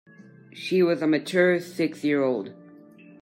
[0.51, 2.55] She was a mature six-year-old.